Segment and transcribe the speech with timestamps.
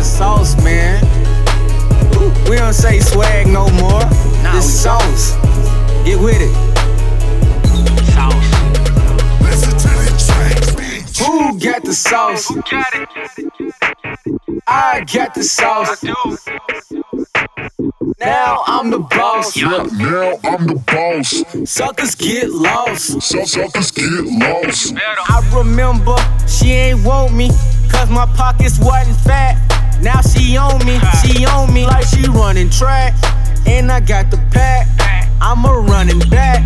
[0.00, 0.98] the sauce, man.
[2.48, 4.00] We don't say swag no more.
[4.42, 5.34] Nah, this we sauce.
[6.06, 6.54] Get with it.
[8.14, 8.50] Sauce.
[9.42, 12.50] Listen to the tracks, Who got the sauce?
[12.70, 13.08] Got it.
[14.66, 16.00] I got the sauce.
[16.00, 16.14] Do.
[18.20, 19.54] Now I'm the boss.
[19.54, 21.44] Yeah, now I'm the boss.
[21.70, 23.20] Suckers get lost.
[23.20, 24.94] Some suckers get lost.
[24.94, 25.24] Better.
[25.28, 26.16] I remember
[26.48, 27.50] she ain't want me,
[27.90, 29.69] cause my pockets wasn't fat.
[30.00, 33.14] Now she on me, she on me like she running track.
[33.66, 34.88] And I got the pack,
[35.40, 36.64] I'm a running back.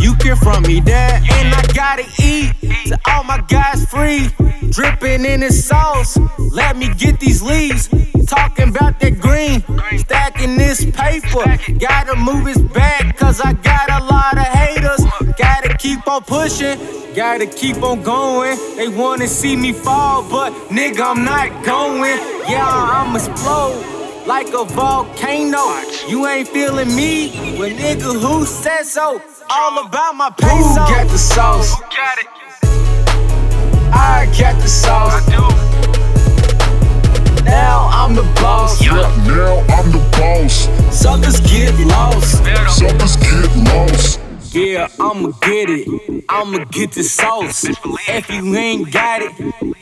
[0.00, 2.54] You can front me that, and I gotta eat.
[2.88, 4.28] To all my guys free,
[4.70, 6.16] dripping in the sauce.
[6.38, 7.88] Let me get these leaves.
[8.26, 9.64] Talking about that green,
[9.98, 11.58] stacking this paper.
[11.78, 14.97] Gotta move his back, cause I got a lot of haters.
[15.88, 18.58] Gotta keep on pushing, gotta keep on going.
[18.76, 22.18] They wanna see me fall, but nigga, I'm not going.
[22.46, 23.82] Yeah, I'm explode
[24.26, 25.80] like a volcano.
[26.06, 29.22] You ain't feeling me, but nigga, who said so?
[29.48, 30.56] All about my peso.
[30.56, 31.80] Who got the sauce?
[31.80, 32.26] Got it.
[33.90, 35.24] I got the sauce.
[35.24, 35.40] Do.
[37.44, 38.84] Now I'm the boss.
[38.84, 38.92] Yeah,
[39.26, 40.68] now I'm the boss.
[40.94, 42.44] Suckers get lost.
[42.44, 42.68] Better.
[42.68, 43.27] Suckers get lost.
[44.58, 46.24] Yeah, I'ma get it.
[46.28, 47.64] I'ma get the sauce.
[48.08, 49.32] If you ain't got it,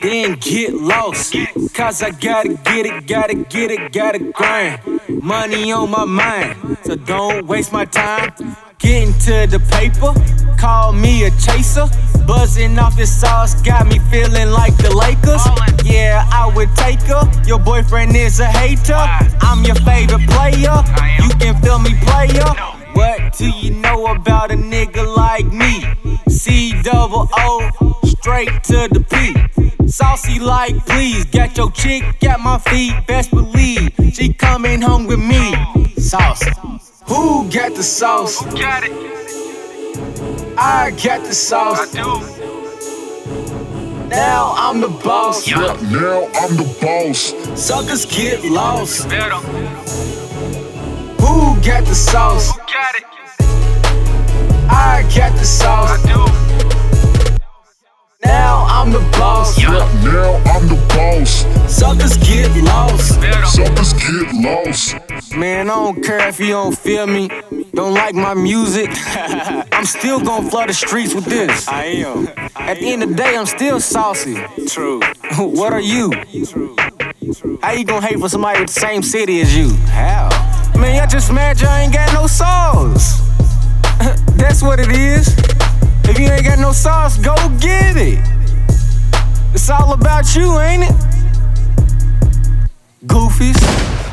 [0.02, 1.34] then get lost.
[1.72, 4.82] Cause I gotta get it, gotta get it, gotta grind.
[5.22, 8.34] Money on my mind, so don't waste my time.
[8.76, 10.12] Getting to the paper,
[10.60, 11.86] call me a chaser.
[12.26, 15.42] Buzzing off the sauce, got me feeling like the Lakers.
[15.86, 17.24] Yeah, I would take her.
[17.46, 18.92] Your boyfriend is a hater.
[19.40, 20.84] I'm your favorite player.
[21.22, 22.75] You can feel me, player.
[22.96, 25.84] What do you know about a nigga like me?
[26.30, 29.86] C double O, straight to the P.
[29.86, 32.94] Saucy like please, got your chick at my feet.
[33.06, 35.54] Best believe she coming home with me.
[35.98, 36.42] Sauce.
[37.06, 38.42] Who got the sauce?
[38.42, 38.92] Who Got it.
[40.56, 41.92] I got the sauce.
[41.92, 42.20] Do.
[44.08, 45.46] Now I'm the boss.
[45.46, 45.58] Yeah,
[45.92, 47.34] now I'm the boss.
[47.62, 49.06] Suckers get lost.
[49.10, 50.15] Better.
[51.66, 52.56] Who got the sauce?
[52.58, 53.04] Got it.
[54.70, 56.00] I got the sauce.
[56.04, 56.24] Do.
[58.24, 59.60] Now I'm the boss.
[59.60, 59.70] Yeah,
[60.04, 61.44] now I'm the boss.
[61.68, 63.20] Suckers get lost.
[63.20, 63.44] Better.
[63.46, 65.36] Suckers get lost.
[65.36, 67.30] Man, I don't care if you don't feel me,
[67.74, 68.88] don't like my music.
[69.72, 71.66] I'm still gonna flood the streets with this.
[71.66, 72.28] I am.
[72.54, 74.36] At the end of the day, I'm still saucy.
[74.68, 75.00] True.
[75.36, 76.12] what are you?
[77.60, 79.74] How you gonna hate for somebody with the same city as you?
[79.88, 80.45] How?
[80.78, 83.20] Man, y'all just mad y'all ain't got no sauce.
[84.36, 85.28] That's what it is.
[86.04, 88.18] If you ain't got no sauce, go get it.
[89.54, 90.94] It's all about you, ain't it?
[93.06, 94.05] Goofies.